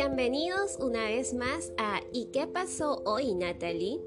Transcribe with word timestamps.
Bienvenidos 0.00 0.76
una 0.78 1.06
vez 1.06 1.34
más 1.34 1.72
a 1.76 2.00
¿Y 2.12 2.26
qué 2.26 2.46
pasó 2.46 3.02
hoy, 3.04 3.34
Natalie? 3.34 3.98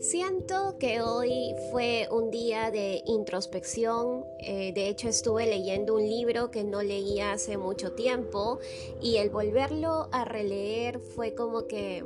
Siento 0.00 0.78
que 0.78 1.02
hoy 1.02 1.54
fue 1.70 2.08
un 2.10 2.30
día 2.30 2.70
de 2.70 3.02
introspección. 3.04 4.24
Eh, 4.40 4.72
de 4.72 4.88
hecho, 4.88 5.10
estuve 5.10 5.44
leyendo 5.44 5.94
un 5.94 6.08
libro 6.08 6.50
que 6.50 6.64
no 6.64 6.82
leía 6.82 7.32
hace 7.32 7.58
mucho 7.58 7.92
tiempo 7.92 8.60
y 9.02 9.18
el 9.18 9.28
volverlo 9.28 10.08
a 10.10 10.24
releer 10.24 11.00
fue 11.00 11.34
como 11.34 11.66
que 11.66 12.02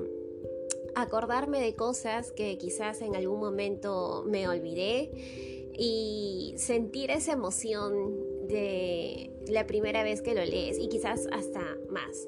acordarme 0.97 1.61
de 1.61 1.77
cosas 1.77 2.33
que 2.33 2.59
quizás 2.59 3.01
en 3.01 3.15
algún 3.15 3.39
momento 3.39 4.25
me 4.27 4.49
olvidé 4.49 5.71
y 5.79 6.55
sentir 6.57 7.13
esa 7.13 7.35
emoción 7.35 8.49
de 8.49 9.31
la 9.47 9.69
primera 9.69 10.03
vez 10.03 10.21
que 10.21 10.35
lo 10.35 10.45
lees 10.45 10.81
y 10.81 10.89
quizás 10.89 11.29
hasta 11.31 11.61
más. 11.89 12.27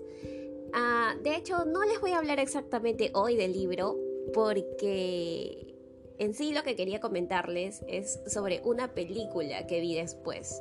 Ah, 0.75 1.15
de 1.23 1.37
hecho, 1.37 1.65
no 1.65 1.85
les 1.85 2.01
voy 2.01 2.11
a 2.11 2.19
hablar 2.19 2.41
exactamente 2.41 3.13
hoy 3.15 3.37
del 3.37 3.53
libro 3.53 3.97
porque 4.33 5.77
en 6.19 6.35
sí 6.35 6.53
lo 6.53 6.65
que 6.65 6.75
quería 6.75 7.01
comentarles 7.01 7.85
es 7.87 8.21
sobre 8.27 8.61
una 8.65 8.93
película 8.93 9.69
que 9.69 9.81
vi 9.81 9.95
después. 9.95 10.61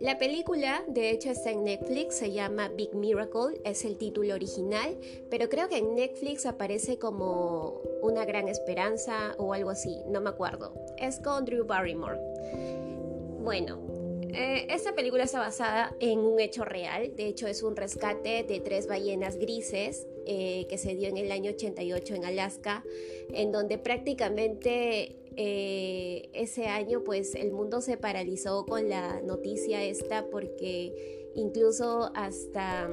La 0.00 0.16
película, 0.16 0.84
de 0.86 1.10
hecho, 1.10 1.28
está 1.28 1.50
en 1.50 1.64
Netflix, 1.64 2.18
se 2.18 2.32
llama 2.32 2.68
Big 2.68 2.94
Miracle, 2.94 3.60
es 3.64 3.84
el 3.84 3.98
título 3.98 4.34
original, 4.34 4.96
pero 5.28 5.48
creo 5.48 5.68
que 5.68 5.78
en 5.78 5.96
Netflix 5.96 6.46
aparece 6.46 6.98
como 6.98 7.82
Una 8.00 8.24
Gran 8.24 8.48
Esperanza 8.48 9.34
o 9.38 9.52
algo 9.52 9.70
así, 9.70 10.00
no 10.06 10.20
me 10.20 10.30
acuerdo. 10.30 10.72
Es 10.96 11.18
con 11.18 11.44
Drew 11.44 11.66
Barrymore. 11.66 12.20
Bueno, 13.42 13.87
eh, 14.38 14.68
esta 14.70 14.94
película 14.94 15.24
está 15.24 15.40
basada 15.40 15.96
en 15.98 16.20
un 16.20 16.38
hecho 16.38 16.64
real, 16.64 17.16
de 17.16 17.26
hecho 17.26 17.48
es 17.48 17.64
un 17.64 17.74
rescate 17.74 18.44
de 18.44 18.60
tres 18.60 18.86
ballenas 18.86 19.36
grises 19.36 20.06
eh, 20.26 20.66
que 20.68 20.78
se 20.78 20.94
dio 20.94 21.08
en 21.08 21.16
el 21.16 21.32
año 21.32 21.50
88 21.50 22.14
en 22.14 22.24
Alaska, 22.24 22.84
en 23.32 23.50
donde 23.50 23.78
prácticamente 23.78 25.16
eh, 25.36 26.28
ese 26.34 26.66
año 26.66 27.02
pues 27.02 27.34
el 27.34 27.50
mundo 27.50 27.80
se 27.80 27.96
paralizó 27.96 28.64
con 28.64 28.88
la 28.88 29.20
noticia 29.22 29.82
esta 29.82 30.26
porque 30.30 31.30
incluso 31.34 32.12
hasta 32.14 32.88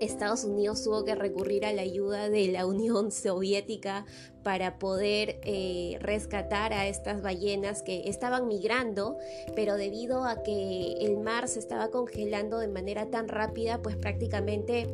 Estados 0.00 0.44
Unidos 0.44 0.82
tuvo 0.82 1.04
que 1.04 1.14
recurrir 1.14 1.64
a 1.64 1.72
la 1.72 1.82
ayuda 1.82 2.28
de 2.28 2.48
la 2.48 2.66
Unión 2.66 3.10
Soviética 3.12 4.06
para 4.42 4.78
poder 4.78 5.40
eh, 5.44 5.98
rescatar 6.00 6.72
a 6.72 6.88
estas 6.88 7.22
ballenas 7.22 7.82
que 7.82 8.08
estaban 8.08 8.48
migrando, 8.48 9.18
pero 9.54 9.76
debido 9.76 10.24
a 10.24 10.42
que 10.42 10.94
el 11.00 11.18
mar 11.18 11.46
se 11.48 11.58
estaba 11.58 11.90
congelando 11.90 12.58
de 12.58 12.68
manera 12.68 13.10
tan 13.10 13.28
rápida, 13.28 13.82
pues 13.82 13.96
prácticamente 13.96 14.86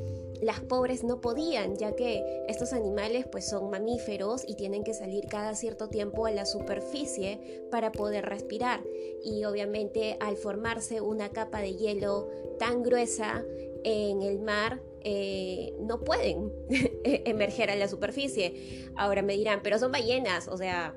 las 0.43 0.61
pobres 0.61 1.05
no 1.05 1.21
podían, 1.21 1.77
ya 1.77 1.95
que 1.95 2.23
estos 2.49 2.73
animales 2.73 3.27
pues 3.31 3.49
son 3.49 3.71
mamíferos 3.71 4.43
y 4.47 4.55
tienen 4.55 4.85
que 4.85 4.95
salir 4.95 5.27
cada 5.27 5.55
cierto 5.55 5.89
tiempo 5.89 6.27
a 6.27 6.31
la 6.31 6.45
superficie 6.45 7.65
para 7.71 7.93
poder 7.93 8.27
respirar. 8.27 8.83
Y 9.23 9.45
obviamente 9.45 10.17
al 10.21 10.37
formarse 10.37 11.01
una 11.01 11.31
capa 11.31 11.61
de 11.61 11.75
hielo 11.75 12.29
tan 12.59 12.83
gruesa 12.83 13.45
en 13.89 14.21
el 14.23 14.41
mar, 14.41 14.83
eh, 15.03 15.73
no 15.79 16.01
pueden 16.01 16.53
emerger 17.05 17.71
a 17.71 17.77
la 17.77 17.87
superficie. 17.87 18.91
Ahora 18.97 19.23
me 19.23 19.37
dirán, 19.37 19.61
pero 19.63 19.79
son 19.79 19.93
ballenas, 19.93 20.49
o 20.49 20.57
sea, 20.57 20.93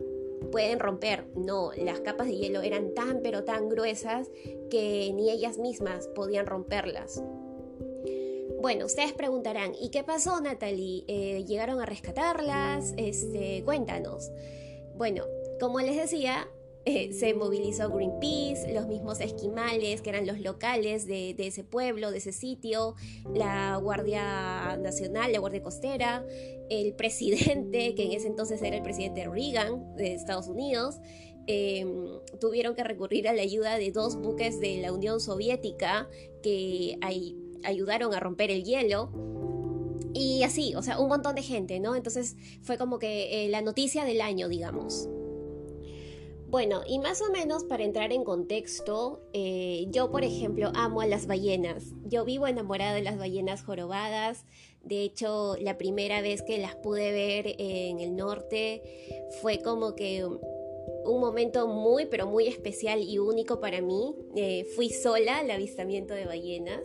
pueden 0.52 0.80
romper. 0.80 1.28
No, 1.36 1.72
las 1.78 2.00
capas 2.00 2.26
de 2.26 2.36
hielo 2.36 2.62
eran 2.62 2.96
tan 2.96 3.22
pero 3.22 3.44
tan 3.44 3.70
gruesas 3.70 4.32
que 4.72 5.12
ni 5.14 5.30
ellas 5.30 5.60
mismas 5.60 6.08
podían 6.08 6.48
romperlas. 6.48 7.24
Bueno, 8.60 8.88
ustedes 8.88 9.14
preguntarán, 9.14 9.74
¿y 9.80 9.90
qué 9.90 10.04
pasó, 10.04 10.42
Natalie? 10.42 11.04
Eh, 11.08 11.46
¿Llegaron 11.48 11.80
a 11.80 11.86
rescatarlas? 11.86 12.96
Este, 12.98 13.62
cuéntanos. 13.64 14.32
Bueno, 14.96 15.26
como 15.60 15.80
les 15.80 15.96
decía, 15.96 16.50
eh, 16.86 17.14
se 17.14 17.34
movilizó 17.34 17.90
Greenpeace, 17.90 18.74
los 18.74 18.88
mismos 18.88 19.20
esquimales, 19.20 20.02
que 20.02 20.10
eran 20.10 20.26
los 20.26 20.40
locales 20.40 21.06
de, 21.06 21.36
ese 21.38 21.64
pueblo, 21.64 22.12
de 22.12 22.20
ese 22.20 22.32
sitio, 22.32 22.96
la 23.34 23.78
Guardia 23.78 24.78
Nacional, 24.78 25.32
la 25.32 25.40
Guardia 25.40 25.62
Costera, 25.62 26.26
el 26.70 26.94
presidente, 26.94 27.96
que 27.96 28.06
en 28.06 28.14
ese 28.14 28.28
entonces 28.28 28.62
era 28.62 28.78
el 28.78 28.84
presidente 28.84 29.28
Reagan 29.28 29.96
de 29.98 30.14
Estados 30.14 30.48
Unidos, 30.48 31.00
em, 31.48 32.20
tuvieron 32.40 32.76
que 32.76 32.84
recurrir 32.84 33.28
a 33.28 33.34
la 33.34 33.42
ayuda 33.42 33.78
de 33.78 33.92
dos 33.92 34.16
buques 34.16 34.60
de 34.60 34.78
la 34.78 34.94
Unión 34.94 35.20
Soviética 35.20 36.08
que 36.42 36.98
hay 37.02 37.36
ayudaron 37.64 38.14
a 38.14 38.20
romper 38.20 38.52
el 38.52 38.64
hielo. 38.64 39.12
Y 40.14 40.44
así, 40.44 40.74
o 40.76 40.82
sea, 40.82 41.00
un 41.00 41.10
montón 41.10 41.36
de 41.36 41.44
gente, 41.44 41.80
¿no? 41.80 41.96
Entonces 41.96 42.36
fue 42.62 42.78
como 42.78 43.00
que 43.00 43.46
eh, 43.46 43.50
la 43.50 43.62
noticia 43.62 44.06
del 44.06 44.22
año, 44.22 44.48
digamos. 44.48 45.10
Bueno, 46.50 46.82
y 46.88 46.98
más 46.98 47.22
o 47.22 47.32
menos 47.32 47.64
para 47.64 47.84
entrar 47.84 48.12
en 48.12 48.24
contexto, 48.24 49.22
eh, 49.34 49.86
yo 49.90 50.10
por 50.10 50.24
ejemplo 50.24 50.72
amo 50.74 51.02
a 51.02 51.06
las 51.06 51.28
ballenas. 51.28 51.84
Yo 52.06 52.26
vivo 52.26 52.48
enamorada 52.48 52.96
de 52.96 53.04
las 53.04 53.20
ballenas 53.20 53.62
jorobadas. 53.62 54.46
De 54.84 55.04
hecho, 55.04 55.56
la 55.60 55.78
primera 55.78 56.22
vez 56.22 56.42
que 56.42 56.58
las 56.58 56.76
pude 56.76 57.12
ver 57.12 57.56
en 57.60 58.00
el 58.00 58.16
norte 58.16 58.82
fue 59.42 59.60
como 59.60 59.94
que 59.94 60.26
un 60.26 61.20
momento 61.20 61.68
muy, 61.68 62.08
pero 62.08 62.26
muy 62.26 62.48
especial 62.48 63.00
y 63.04 63.20
único 63.20 63.60
para 63.60 63.82
mí. 63.82 64.16
Eh, 64.36 64.66
fui 64.76 64.90
sola 64.90 65.38
al 65.38 65.52
avistamiento 65.52 66.16
de 66.16 66.26
ballenas 66.26 66.82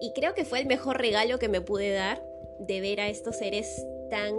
y 0.00 0.12
creo 0.12 0.34
que 0.34 0.44
fue 0.44 0.58
el 0.58 0.66
mejor 0.66 0.98
regalo 0.98 1.38
que 1.38 1.48
me 1.48 1.60
pude 1.60 1.92
dar 1.92 2.20
de 2.58 2.80
ver 2.80 3.00
a 3.00 3.08
estos 3.08 3.36
seres 3.36 3.86
tan... 4.10 4.34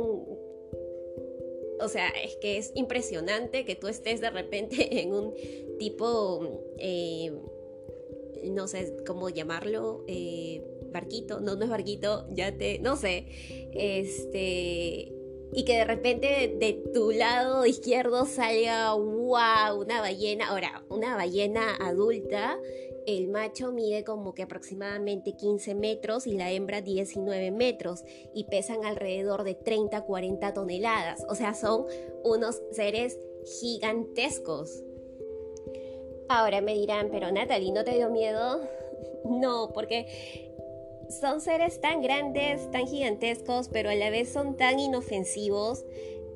O 1.80 1.88
sea, 1.88 2.10
es 2.10 2.36
que 2.38 2.58
es 2.58 2.72
impresionante 2.76 3.66
que 3.66 3.76
tú 3.76 3.88
estés 3.88 4.22
de 4.22 4.30
repente 4.30 4.76
en 5.02 5.14
un 5.14 5.34
tipo, 5.78 6.64
eh, 6.78 7.32
no 8.46 8.68
sé 8.68 8.96
cómo 9.06 9.30
llamarlo, 9.30 10.04
eh, 10.08 10.64
barquito, 10.92 11.40
no, 11.40 11.56
no 11.56 11.64
es 11.64 11.70
barquito, 11.70 12.28
ya 12.32 12.58
te, 12.58 12.80
no 12.80 12.96
sé, 12.96 13.26
este, 13.74 15.12
y 15.54 15.66
que 15.66 15.78
de 15.78 15.86
repente 15.86 16.56
de 16.60 16.84
tu 16.94 17.12
lado 17.12 17.66
izquierdo 17.66 18.26
salga, 18.26 18.94
wow, 18.94 19.80
una 19.80 20.02
ballena, 20.02 20.48
ahora, 20.50 20.84
una 20.90 21.16
ballena 21.16 21.76
adulta 21.76 22.58
el 23.08 23.30
macho 23.30 23.72
mide 23.72 24.04
como 24.04 24.34
que 24.34 24.44
aproximadamente 24.44 25.32
15 25.38 25.76
metros 25.76 26.28
y 26.28 26.34
la 26.34 26.52
hembra 26.52 26.82
19 26.82 27.52
metros 27.52 28.04
y 28.34 28.44
pesan 28.44 28.86
alrededor 28.86 29.46
de 29.46 29.58
30-40 29.58 30.54
toneladas. 30.54 31.24
O 31.30 31.36
sea, 31.36 31.54
son 31.54 31.86
unos 32.26 32.62
seres 32.72 33.18
gigantescos. 33.62 34.84
Ahora 36.28 36.60
me 36.60 36.74
dirán, 36.74 37.08
pero 37.10 37.32
Natalie, 37.32 37.72
¿no 37.72 37.84
te 37.84 37.96
dio 37.96 38.10
miedo? 38.12 38.62
No, 39.26 39.72
porque 39.74 40.54
son 41.10 41.42
seres 41.42 41.82
tan 41.82 42.02
grandes, 42.02 42.72
tan 42.72 42.88
gigantescos, 42.88 43.68
pero 43.68 43.90
a 43.90 43.96
la 43.96 44.10
vez 44.10 44.30
son 44.32 44.56
tan 44.56 44.80
inofensivos, 44.80 45.84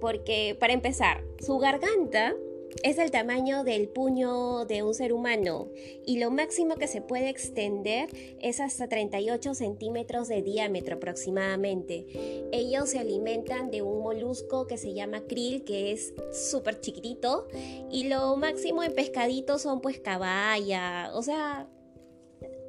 porque 0.01 0.57
para 0.59 0.73
empezar, 0.73 1.23
su 1.39 1.57
garganta 1.57 2.35
es 2.83 2.97
el 2.97 3.11
tamaño 3.11 3.63
del 3.63 3.87
puño 3.87 4.65
de 4.65 4.83
un 4.83 4.93
ser 4.93 5.13
humano 5.13 5.69
y 6.05 6.19
lo 6.19 6.31
máximo 6.31 6.75
que 6.75 6.87
se 6.87 7.01
puede 7.01 7.29
extender 7.29 8.09
es 8.39 8.59
hasta 8.59 8.87
38 8.87 9.53
centímetros 9.53 10.27
de 10.27 10.41
diámetro 10.41 10.95
aproximadamente. 10.95 12.05
Ellos 12.51 12.89
se 12.89 12.99
alimentan 12.99 13.71
de 13.71 13.81
un 13.81 14.01
molusco 14.01 14.67
que 14.67 14.77
se 14.77 14.93
llama 14.93 15.21
krill 15.27 15.63
que 15.63 15.91
es 15.91 16.13
súper 16.31 16.79
chiquitito 16.79 17.47
y 17.91 18.07
lo 18.07 18.35
máximo 18.37 18.83
en 18.83 18.93
pescaditos 18.93 19.61
son 19.61 19.81
pues 19.81 19.99
caballa, 19.99 21.11
o 21.13 21.21
sea, 21.21 21.67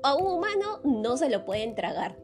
a 0.03 0.15
un 0.15 0.27
humano 0.27 0.81
no 0.85 1.17
se 1.17 1.29
lo 1.29 1.45
pueden 1.45 1.75
tragar. 1.75 2.17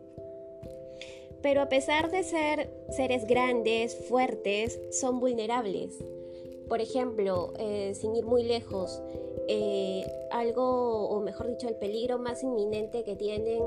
Pero 1.41 1.63
a 1.63 1.69
pesar 1.69 2.11
de 2.11 2.25
ser 2.25 2.69
seres 2.91 3.25
grandes, 3.27 3.97
fuertes, 4.09 4.81
son 4.91 5.21
vulnerables 5.21 5.95
por 6.69 6.81
ejemplo, 6.81 7.53
eh, 7.59 7.93
sin 7.95 8.15
ir 8.15 8.27
muy 8.27 8.43
lejos, 8.43 9.03
eh, 9.49 10.07
algo, 10.31 11.09
o 11.09 11.21
mejor 11.21 11.49
dicho, 11.49 11.69
el 11.69 11.77
peligro 11.77 12.19
más 12.19 12.43
inminente 12.43 13.05
que 13.05 13.17
tienen 13.17 13.63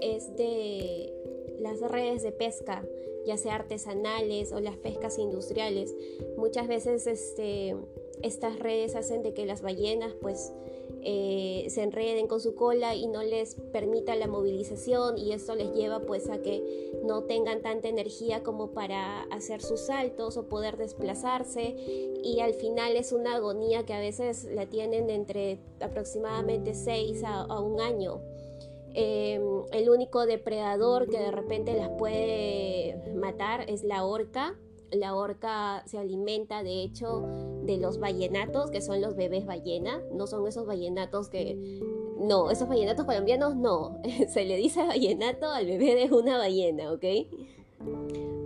es 0.00 0.34
de 0.36 1.12
las 1.58 1.80
redes 1.80 2.22
de 2.22 2.32
pesca, 2.32 2.84
ya 3.26 3.36
sea 3.36 3.56
artesanales 3.56 4.52
o 4.52 4.60
las 4.60 4.76
pescas 4.76 5.18
industriales. 5.18 5.94
Muchas 6.36 6.68
veces 6.68 7.06
este, 7.06 7.76
estas 8.22 8.58
redes 8.58 8.96
hacen 8.96 9.22
de 9.22 9.34
que 9.34 9.44
las 9.44 9.60
ballenas 9.60 10.14
pues 10.20 10.52
eh, 11.10 11.64
se 11.70 11.82
enreden 11.84 12.26
con 12.26 12.38
su 12.38 12.54
cola 12.54 12.94
y 12.94 13.06
no 13.06 13.22
les 13.22 13.54
permita 13.72 14.14
la 14.14 14.26
movilización 14.26 15.16
y 15.16 15.32
esto 15.32 15.54
les 15.54 15.72
lleva 15.72 16.00
pues 16.00 16.28
a 16.28 16.42
que 16.42 16.92
no 17.02 17.22
tengan 17.22 17.62
tanta 17.62 17.88
energía 17.88 18.42
como 18.42 18.72
para 18.72 19.22
hacer 19.30 19.62
sus 19.62 19.80
saltos 19.80 20.36
o 20.36 20.50
poder 20.50 20.76
desplazarse 20.76 21.76
y 22.22 22.40
al 22.40 22.52
final 22.52 22.94
es 22.94 23.12
una 23.12 23.36
agonía 23.36 23.86
que 23.86 23.94
a 23.94 24.00
veces 24.00 24.44
la 24.52 24.66
tienen 24.66 25.08
entre 25.08 25.60
aproximadamente 25.80 26.74
6 26.74 27.22
a, 27.24 27.58
un 27.58 27.80
año. 27.80 28.20
Em, 28.92 29.62
el 29.72 29.88
único 29.88 30.26
depredador 30.26 31.08
que 31.08 31.18
de 31.18 31.30
repente 31.30 31.72
las 31.72 31.88
puede 31.88 33.14
matar 33.14 33.64
es 33.70 33.82
la 33.82 34.04
orca. 34.04 34.58
La 34.92 35.14
orca 35.14 35.82
se 35.86 35.98
alimenta 35.98 36.62
de 36.62 36.82
hecho 36.82 37.26
de 37.62 37.76
los 37.76 37.98
ballenatos, 37.98 38.70
que 38.70 38.80
son 38.80 39.00
los 39.00 39.16
bebés 39.16 39.46
ballena. 39.46 40.02
No 40.12 40.26
son 40.26 40.46
esos 40.46 40.66
ballenatos 40.66 41.28
que... 41.28 41.80
No, 42.18 42.50
esos 42.50 42.68
ballenatos 42.68 43.04
colombianos 43.04 43.54
no. 43.56 44.00
se 44.28 44.44
le 44.44 44.56
dice 44.56 44.84
ballenato 44.84 45.50
al 45.50 45.66
bebé 45.66 45.94
de 45.94 46.14
una 46.14 46.38
ballena, 46.38 46.92
¿ok? 46.92 47.04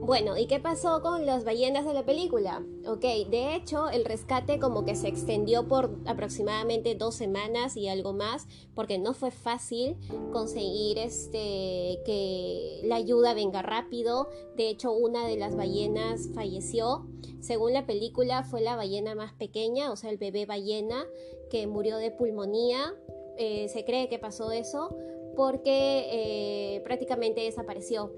Bueno, 0.05 0.37
¿y 0.37 0.47
qué 0.47 0.59
pasó 0.59 1.01
con 1.01 1.27
las 1.27 1.45
ballenas 1.45 1.87
de 1.87 1.95
la 1.95 2.05
película? 2.05 2.61
Ok, 2.89 3.03
de 3.31 3.55
hecho 3.55 3.89
el 3.89 4.05
rescate 4.05 4.59
como 4.59 4.85
que 4.85 4.97
se 4.97 5.07
extendió 5.07 5.69
por 5.69 5.97
aproximadamente 6.07 6.97
dos 6.97 7.15
semanas 7.15 7.77
y 7.77 7.89
algo 7.89 8.13
más, 8.13 8.49
porque 8.75 8.99
no 8.99 9.15
fue 9.15 9.31
fácil 9.31 9.97
conseguir 10.33 10.99
este 10.99 12.01
que 12.05 12.81
la 12.83 12.97
ayuda 12.97 13.33
venga 13.33 13.63
rápido. 13.63 14.29
De 14.57 14.69
hecho, 14.69 14.91
una 14.91 15.25
de 15.29 15.37
las 15.37 15.55
ballenas 15.55 16.31
falleció. 16.35 17.07
Según 17.39 17.73
la 17.73 17.87
película, 17.87 18.43
fue 18.43 18.61
la 18.61 18.75
ballena 18.75 19.15
más 19.15 19.33
pequeña, 19.35 19.93
o 19.93 19.97
sea, 19.97 20.11
el 20.11 20.19
bebé 20.19 20.47
ballena 20.47 21.05
que 21.49 21.69
murió 21.69 21.99
de 21.99 22.11
pulmonía. 22.11 22.93
Eh, 23.39 23.69
se 23.69 23.85
cree 23.85 24.09
que 24.09 24.19
pasó 24.19 24.51
eso 24.51 24.97
porque 25.37 26.09
eh, 26.11 26.81
prácticamente 26.81 27.43
desapareció. 27.43 28.13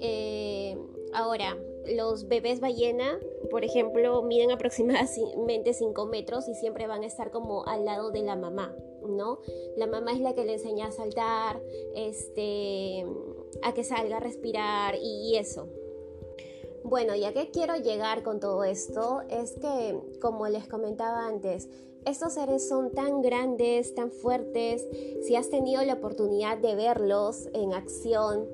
Eh, 0.00 0.78
Ahora, 1.12 1.56
los 1.86 2.28
bebés 2.28 2.60
ballena, 2.60 3.18
por 3.50 3.64
ejemplo, 3.64 4.22
miden 4.22 4.50
aproximadamente 4.52 5.72
5 5.72 6.06
metros 6.06 6.48
y 6.48 6.54
siempre 6.54 6.86
van 6.86 7.02
a 7.02 7.06
estar 7.06 7.30
como 7.30 7.66
al 7.66 7.84
lado 7.84 8.10
de 8.10 8.22
la 8.22 8.36
mamá, 8.36 8.74
¿no? 9.06 9.38
La 9.76 9.86
mamá 9.86 10.12
es 10.12 10.20
la 10.20 10.34
que 10.34 10.44
le 10.44 10.54
enseña 10.54 10.88
a 10.88 10.92
saltar, 10.92 11.60
este, 11.94 13.04
a 13.62 13.72
que 13.74 13.84
salga 13.84 14.18
a 14.18 14.20
respirar 14.20 14.96
y 15.00 15.36
eso. 15.36 15.68
Bueno, 16.84 17.14
ya 17.14 17.32
que 17.32 17.50
quiero 17.50 17.76
llegar 17.76 18.22
con 18.22 18.40
todo 18.40 18.64
esto, 18.64 19.20
es 19.28 19.52
que, 19.54 19.98
como 20.20 20.48
les 20.48 20.68
comentaba 20.68 21.26
antes, 21.26 21.68
estos 22.06 22.34
seres 22.34 22.66
son 22.66 22.92
tan 22.92 23.20
grandes, 23.20 23.94
tan 23.94 24.10
fuertes, 24.10 24.86
si 25.22 25.36
has 25.36 25.50
tenido 25.50 25.82
la 25.84 25.94
oportunidad 25.94 26.56
de 26.56 26.74
verlos 26.74 27.48
en 27.52 27.74
acción, 27.74 28.48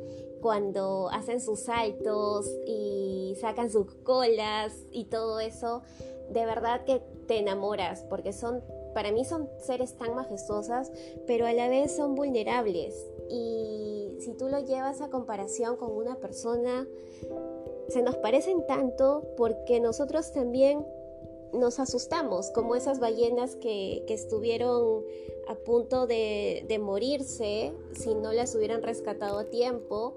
cuando 0.44 1.08
hacen 1.08 1.40
sus 1.40 1.60
saltos 1.60 2.46
y 2.66 3.34
sacan 3.40 3.70
sus 3.70 3.94
colas 4.04 4.76
y 4.92 5.06
todo 5.06 5.40
eso, 5.40 5.80
de 6.28 6.44
verdad 6.44 6.84
que 6.84 7.00
te 7.26 7.38
enamoras 7.38 8.02
porque 8.10 8.34
son, 8.34 8.62
para 8.92 9.10
mí 9.10 9.24
son 9.24 9.48
seres 9.56 9.96
tan 9.96 10.14
majestuosas, 10.14 10.92
pero 11.26 11.46
a 11.46 11.54
la 11.54 11.70
vez 11.70 11.96
son 11.96 12.14
vulnerables. 12.14 12.94
Y 13.30 14.18
si 14.20 14.34
tú 14.34 14.50
lo 14.50 14.58
llevas 14.58 15.00
a 15.00 15.08
comparación 15.08 15.78
con 15.78 15.92
una 15.92 16.16
persona, 16.16 16.86
se 17.88 18.02
nos 18.02 18.16
parecen 18.16 18.66
tanto 18.66 19.22
porque 19.38 19.80
nosotros 19.80 20.30
también 20.32 20.84
nos 21.54 21.78
asustamos, 21.78 22.50
como 22.50 22.76
esas 22.76 23.00
ballenas 23.00 23.56
que, 23.56 24.04
estuvieron 24.08 25.04
a 25.48 25.54
punto 25.54 26.06
de, 26.06 26.66
morirse 26.80 27.72
si 27.92 28.14
no 28.14 28.32
las 28.32 28.54
hubieran 28.54 28.82
rescatado 28.82 29.38
a 29.38 29.44
tiempo 29.44 30.16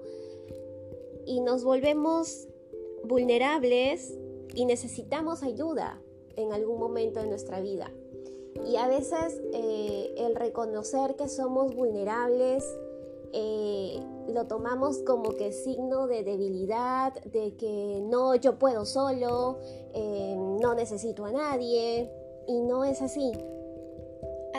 y 1.26 1.40
nos 1.40 1.64
volvemos 1.64 2.48
vulnerables 3.04 4.16
y 4.54 4.64
necesitamos 4.64 5.42
ayuda 5.42 6.00
en 6.36 6.52
algún 6.52 6.78
momento 6.78 7.20
de 7.20 7.26
nuestra 7.26 7.60
vida. 7.60 7.92
Y 8.66 8.76
a 8.76 8.88
veces 8.88 9.40
eh, 9.52 10.14
el 10.16 10.34
reconocer 10.34 11.14
que 11.16 11.28
somos 11.28 11.74
vulnerables 11.74 12.64
eh, 13.32 14.00
lo 14.32 14.46
tomamos 14.46 14.98
como 14.98 15.36
que 15.36 15.52
signo 15.52 16.06
de 16.06 16.22
debilidad, 16.22 17.12
de 17.24 17.56
que 17.56 18.00
no, 18.02 18.34
yo 18.34 18.58
puedo 18.58 18.84
solo, 18.84 19.58
eh, 19.94 20.34
no 20.60 20.74
necesito 20.74 21.24
a 21.24 21.32
nadie, 21.32 22.10
y 22.46 22.60
no 22.60 22.84
es 22.84 23.02
así. 23.02 23.32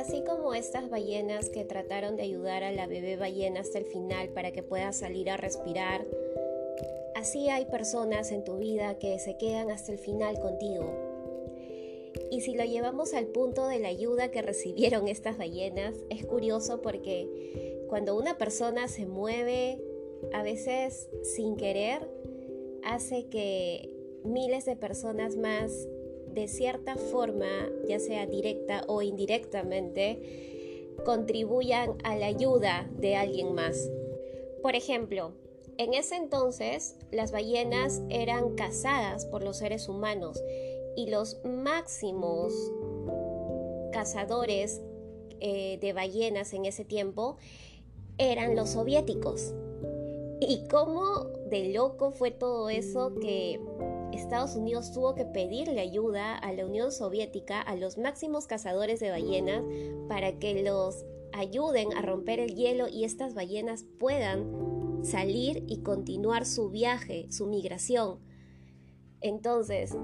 Así 0.10 0.24
como 0.24 0.56
estas 0.56 0.90
ballenas 0.90 1.52
que 1.52 1.66
trataron 1.66 2.16
de 2.16 2.24
ayudar 2.24 2.64
a 2.64 2.72
la 2.72 2.88
bebé 2.88 3.16
ballena 3.16 3.60
hasta 3.60 3.78
el 3.78 3.86
final 3.86 4.30
para 4.30 4.52
que 4.52 4.64
pueda 4.64 4.92
salir 4.92 5.30
a 5.30 5.38
respirar, 5.38 6.04
Así 7.14 7.50
hay 7.50 7.66
personas 7.66 8.32
en 8.32 8.44
tu 8.44 8.58
vida 8.58 8.98
que 8.98 9.20
se 9.20 9.38
quedan 9.38 9.70
hasta 9.70 9.92
el 9.92 10.00
final 10.00 10.40
contigo. 10.40 10.92
Y 12.32 12.42
si 12.42 12.56
lo 12.56 12.64
llevamos 12.64 13.14
al 13.14 13.28
punto 13.28 13.68
de 13.68 13.78
la 13.78 13.90
ayuda 13.90 14.32
que 14.32 14.42
recibieron 14.42 15.08
estas 15.08 15.38
ballenas, 15.38 15.94
es 16.10 16.26
curioso 16.26 16.82
porque 16.82 17.84
cuando 17.88 18.18
una 18.18 18.40
persona 18.40 18.88
se 18.88 19.06
mueve, 19.06 19.80
a 20.34 20.42
veces 20.42 21.08
sin 21.22 21.56
querer, 21.56 22.10
hace 22.84 23.28
que 23.28 23.92
miles 24.24 24.66
de 24.66 24.76
personas 24.76 25.36
más, 25.36 25.88
de 26.40 26.48
cierta 26.48 26.96
forma, 26.96 27.70
ya 27.86 28.00
sea 28.00 28.26
directa 28.26 28.86
o 28.88 29.02
indirectamente, 29.02 30.96
contribuyan 31.04 31.98
a 32.04 32.16
la 32.16 32.28
ayuda 32.28 32.90
de 32.96 33.18
alguien 33.18 33.54
más. 33.54 33.90
Por 34.62 34.76
ejemplo, 34.76 35.34
en 35.78 35.94
ese 35.94 36.16
entonces, 36.16 36.96
las 37.12 37.32
ballenas 37.32 38.02
eran 38.10 38.56
cazadas 38.56 39.26
por 39.26 39.44
los 39.44 39.58
seres 39.58 39.90
humanos 39.90 40.42
y 40.96 41.10
los 41.10 41.42
máximos 41.44 42.54
cazadores 43.92 44.82
eh, 45.42 45.78
de 45.82 45.92
ballenas 45.92 46.54
en 46.54 46.66
ese 46.66 46.86
tiempo 46.86 47.36
eran 48.18 48.56
los 48.56 48.70
soviéticos. 48.70 49.54
Y 50.40 50.68
cómo 50.70 51.26
de 51.50 51.74
loco 51.74 52.12
fue 52.12 52.32
todo 52.32 52.70
eso 52.70 53.14
que 53.16 53.60
Estados 54.14 54.56
Unidos 54.56 54.92
tuvo 54.92 55.16
que 55.16 55.26
pedirle 55.26 55.82
ayuda 55.82 56.36
a 56.36 56.52
la 56.54 56.66
Unión 56.66 56.92
Soviética, 56.92 57.62
a 57.62 57.76
los 57.76 57.98
máximos 57.98 58.48
cazadores 58.48 59.00
de 59.00 59.12
ballenas, 59.12 59.64
para 60.08 60.40
que 60.40 60.64
los 60.64 61.06
ayuden 61.34 61.94
a 61.96 62.02
romper 62.02 62.40
el 62.40 62.56
hielo 62.56 62.88
y 62.88 63.04
estas 63.04 63.34
ballenas 63.34 63.86
puedan 64.00 65.04
salir 65.04 65.64
y 65.68 65.82
continuar 65.82 66.46
su 66.46 66.70
viaje, 66.70 67.28
su 67.32 67.48
migración. 67.48 68.20
Entonces, 69.22 69.96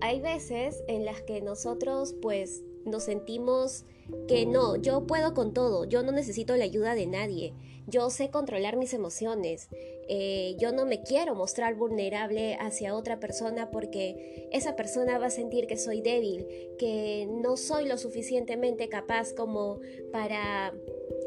hay 0.00 0.20
veces 0.20 0.82
en 0.88 1.04
las 1.04 1.22
que 1.22 1.42
nosotros 1.42 2.14
pues 2.22 2.62
nos 2.84 3.04
sentimos 3.04 3.84
que 4.26 4.46
no, 4.46 4.76
yo 4.76 5.06
puedo 5.06 5.34
con 5.34 5.52
todo, 5.54 5.84
yo 5.84 6.02
no 6.02 6.12
necesito 6.12 6.56
la 6.56 6.64
ayuda 6.64 6.94
de 6.94 7.06
nadie, 7.06 7.54
yo 7.86 8.10
sé 8.10 8.30
controlar 8.30 8.76
mis 8.76 8.94
emociones, 8.94 9.68
eh, 10.08 10.56
yo 10.58 10.72
no 10.72 10.86
me 10.86 11.02
quiero 11.02 11.34
mostrar 11.34 11.74
vulnerable 11.74 12.56
hacia 12.60 12.94
otra 12.94 13.20
persona 13.20 13.70
porque 13.70 14.48
esa 14.52 14.76
persona 14.76 15.18
va 15.18 15.26
a 15.26 15.30
sentir 15.30 15.66
que 15.66 15.76
soy 15.76 16.00
débil, 16.00 16.46
que 16.78 17.28
no 17.30 17.56
soy 17.56 17.86
lo 17.86 17.98
suficientemente 17.98 18.88
capaz 18.88 19.32
como 19.32 19.80
para 20.12 20.74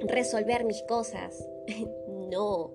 resolver 0.02 0.66
mis 0.66 0.82
cosas. 0.84 1.48
No, 2.34 2.72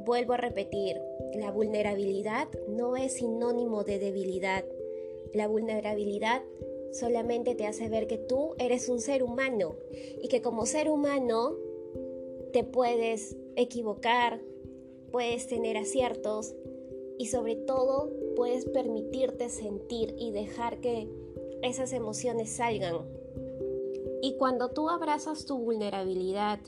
vuelvo 0.00 0.34
a 0.34 0.36
repetir, 0.36 1.00
la 1.34 1.50
vulnerabilidad 1.50 2.48
no 2.68 2.96
es 2.96 3.14
sinónimo 3.14 3.82
de 3.82 3.98
debilidad. 3.98 4.62
La 5.32 5.48
vulnerabilidad 5.48 6.42
solamente 6.92 7.54
te 7.54 7.66
hace 7.66 7.88
ver 7.88 8.06
que 8.06 8.18
tú 8.18 8.54
eres 8.58 8.88
un 8.88 9.00
ser 9.00 9.22
humano 9.22 9.76
y 10.22 10.28
que 10.28 10.42
como 10.42 10.66
ser 10.66 10.90
humano 10.90 11.54
te 12.52 12.64
puedes 12.64 13.36
equivocar, 13.56 14.40
puedes 15.12 15.46
tener 15.46 15.76
aciertos 15.76 16.54
y 17.18 17.26
sobre 17.26 17.56
todo 17.56 18.10
puedes 18.36 18.64
permitirte 18.64 19.48
sentir 19.48 20.14
y 20.18 20.30
dejar 20.32 20.80
que 20.80 21.08
esas 21.62 21.92
emociones 21.92 22.50
salgan. 22.50 22.96
Y 24.22 24.36
cuando 24.36 24.70
tú 24.70 24.88
abrazas 24.88 25.46
tu 25.46 25.58
vulnerabilidad, 25.58 26.60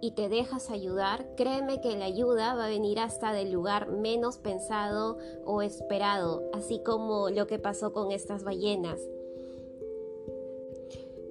y 0.00 0.12
te 0.12 0.28
dejas 0.28 0.70
ayudar, 0.70 1.26
créeme 1.36 1.80
que 1.80 1.96
la 1.96 2.06
ayuda 2.06 2.54
va 2.54 2.66
a 2.66 2.70
venir 2.70 2.98
hasta 2.98 3.32
del 3.32 3.52
lugar 3.52 3.90
menos 3.90 4.38
pensado 4.38 5.18
o 5.44 5.62
esperado, 5.62 6.42
así 6.54 6.80
como 6.82 7.28
lo 7.28 7.46
que 7.46 7.58
pasó 7.58 7.92
con 7.92 8.10
estas 8.10 8.42
ballenas. 8.42 8.98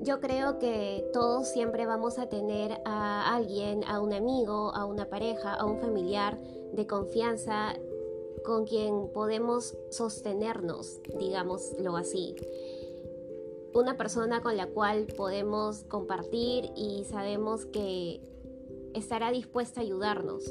Yo 0.01 0.20
creo 0.20 0.60
que 0.60 1.10
todos 1.13 1.50
siempre 1.50 1.86
vamos 1.86 2.20
a 2.20 2.29
tener 2.29 2.82
a 2.86 3.36
alguien, 3.36 3.84
a 3.86 4.01
un 4.01 4.13
amigo, 4.13 4.74
a 4.74 4.86
una 4.86 5.10
pareja, 5.10 5.53
a 5.53 5.65
un 5.65 5.79
familiar 5.79 6.39
de 6.74 6.88
confianza 6.88 7.75
con 8.46 8.65
quien 8.65 9.10
podemos 9.13 9.75
sostenernos, 9.89 11.01
digámoslo 11.18 11.98
así 11.98 12.36
una 13.74 13.98
persona 13.98 14.41
con 14.41 14.58
la 14.58 14.68
cual 14.68 15.08
podemos 15.15 15.84
compartir 15.84 16.72
y 16.75 17.03
sabemos 17.06 17.65
que 17.65 18.22
estará 18.94 19.32
dispuesta 19.32 19.82
a 19.82 19.84
ayudarnos. 19.84 20.44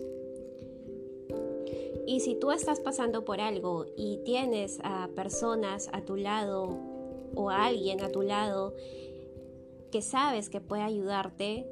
Y 2.07 2.21
si 2.21 2.37
tú 2.37 2.53
estás 2.53 2.81
pasando 2.81 3.25
por 3.25 3.41
algo 3.41 3.87
y 3.97 4.19
tienes 4.25 4.79
a 4.83 5.09
personas 5.15 5.91
a 5.93 6.05
tu 6.05 6.17
lado 6.17 6.79
o 7.35 7.51
a 7.51 7.67
alguien 7.67 8.01
a 8.01 8.11
tu 8.11 8.23
lado 8.23 8.75
que 9.91 10.03
sabes 10.03 10.51
que 10.51 10.61
puede 10.61 10.83
ayudarte, 10.83 11.67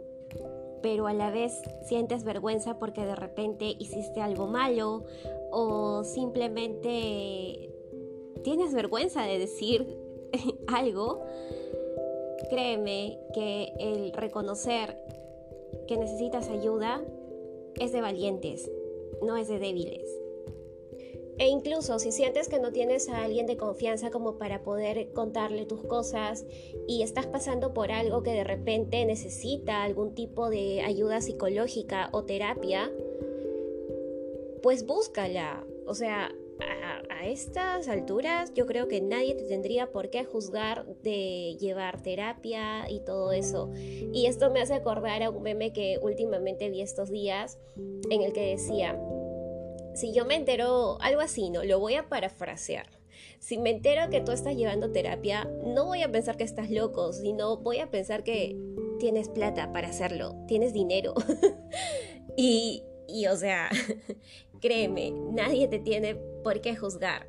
pero 0.82 1.06
a 1.06 1.12
la 1.12 1.30
vez 1.30 1.52
sientes 1.84 2.24
vergüenza 2.24 2.78
porque 2.78 3.04
de 3.04 3.16
repente 3.16 3.74
hiciste 3.78 4.20
algo 4.20 4.46
malo 4.46 5.04
o 5.50 6.04
simplemente 6.04 7.70
tienes 8.42 8.74
vergüenza 8.74 9.22
de 9.22 9.38
decir 9.38 9.98
algo, 10.68 11.24
créeme 12.50 13.18
que 13.34 13.72
el 13.78 14.12
reconocer 14.12 14.98
que 15.88 15.96
necesitas 15.96 16.48
ayuda 16.48 17.02
es 17.78 17.92
de 17.92 18.00
valientes, 18.00 18.70
no 19.22 19.36
es 19.36 19.48
de 19.48 19.58
débiles. 19.58 20.25
E 21.38 21.48
incluso 21.48 21.98
si 21.98 22.12
sientes 22.12 22.48
que 22.48 22.58
no 22.58 22.72
tienes 22.72 23.08
a 23.08 23.22
alguien 23.22 23.46
de 23.46 23.56
confianza 23.56 24.10
como 24.10 24.38
para 24.38 24.62
poder 24.62 25.12
contarle 25.12 25.66
tus 25.66 25.82
cosas 25.82 26.46
y 26.88 27.02
estás 27.02 27.26
pasando 27.26 27.74
por 27.74 27.92
algo 27.92 28.22
que 28.22 28.32
de 28.32 28.44
repente 28.44 29.04
necesita 29.04 29.82
algún 29.82 30.14
tipo 30.14 30.48
de 30.48 30.80
ayuda 30.82 31.20
psicológica 31.20 32.08
o 32.12 32.24
terapia, 32.24 32.90
pues 34.62 34.86
búscala. 34.86 35.66
O 35.86 35.94
sea, 35.94 36.32
a, 37.10 37.26
estas 37.26 37.88
alturas 37.88 38.54
yo 38.54 38.66
creo 38.66 38.88
que 38.88 39.00
nadie 39.00 39.34
te 39.34 39.44
tendría 39.44 39.90
por 39.90 40.10
qué 40.10 40.24
juzgar 40.24 40.86
de 41.02 41.56
llevar 41.58 42.02
terapia 42.02 42.88
y 42.88 43.00
todo 43.00 43.32
eso. 43.32 43.70
Y 43.76 44.26
esto 44.26 44.50
me 44.50 44.60
hace 44.60 44.74
acordar 44.74 45.22
a 45.22 45.30
un 45.30 45.42
meme 45.42 45.72
que 45.72 45.98
últimamente 46.00 46.70
vi 46.70 46.82
estos 46.82 47.10
días 47.10 47.58
en 48.10 48.22
el 48.22 48.32
que 48.32 48.52
decía, 48.52 48.98
si 49.96 50.12
yo 50.12 50.24
me 50.26 50.36
entero 50.36 50.98
algo 51.00 51.20
así, 51.22 51.50
¿no? 51.50 51.64
Lo 51.64 51.80
voy 51.80 51.94
a 51.94 52.08
parafrasear. 52.08 52.86
Si 53.38 53.58
me 53.58 53.70
entero 53.70 54.10
que 54.10 54.20
tú 54.20 54.32
estás 54.32 54.54
llevando 54.54 54.92
terapia, 54.92 55.48
no 55.64 55.86
voy 55.86 56.02
a 56.02 56.12
pensar 56.12 56.36
que 56.36 56.44
estás 56.44 56.70
loco, 56.70 57.12
sino 57.12 57.56
voy 57.56 57.78
a 57.78 57.90
pensar 57.90 58.22
que 58.22 58.56
tienes 58.98 59.28
plata 59.28 59.72
para 59.72 59.88
hacerlo, 59.88 60.34
tienes 60.46 60.72
dinero. 60.72 61.14
y, 62.36 62.82
y, 63.08 63.26
o 63.26 63.36
sea, 63.36 63.70
créeme, 64.60 65.12
nadie 65.32 65.66
te 65.68 65.78
tiene 65.78 66.16
por 66.44 66.60
qué 66.60 66.76
juzgar. 66.76 67.26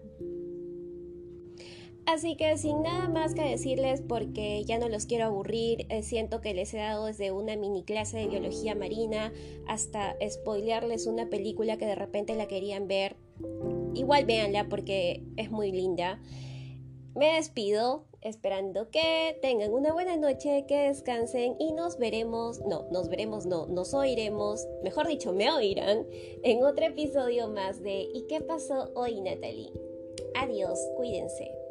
Así 2.07 2.37
que 2.37 2.57
sin 2.57 2.83
nada 2.83 3.09
más 3.09 3.33
que 3.33 3.41
decirles 3.41 4.01
porque 4.01 4.63
ya 4.63 4.79
no 4.79 4.87
los 4.87 5.05
quiero 5.05 5.25
aburrir, 5.25 5.85
eh, 5.89 6.03
siento 6.03 6.39
que 6.39 6.53
les 6.53 6.73
he 6.73 6.77
dado 6.77 7.05
desde 7.05 7.33
una 7.33 7.57
mini 7.57 7.83
clase 7.83 8.17
de 8.17 8.27
biología 8.27 8.75
marina 8.75 9.33
hasta 9.67 10.15
spoilearles 10.25 11.05
una 11.05 11.29
película 11.29 11.77
que 11.77 11.85
de 11.85 11.95
repente 11.95 12.33
la 12.35 12.47
querían 12.47 12.87
ver. 12.87 13.17
Igual 13.93 14.23
véanla 14.23 14.69
porque 14.69 15.21
es 15.35 15.51
muy 15.51 15.73
linda. 15.73 16.21
Me 17.13 17.33
despido 17.33 18.05
esperando 18.21 18.89
que 18.89 19.37
tengan 19.41 19.73
una 19.73 19.91
buena 19.91 20.15
noche, 20.15 20.63
que 20.65 20.87
descansen 20.87 21.57
y 21.59 21.73
nos 21.73 21.97
veremos, 21.97 22.61
no, 22.65 22.87
nos 22.89 23.09
veremos, 23.09 23.45
no, 23.45 23.65
nos 23.65 23.93
oiremos, 23.93 24.65
mejor 24.81 25.07
dicho, 25.07 25.33
me 25.33 25.51
oirán 25.51 26.05
en 26.43 26.63
otro 26.63 26.85
episodio 26.85 27.49
más 27.49 27.83
de 27.83 28.07
¿Y 28.13 28.27
qué 28.29 28.39
pasó 28.39 28.91
hoy, 28.95 29.19
Natalie? 29.19 29.73
Adiós, 30.35 30.79
cuídense. 30.95 31.66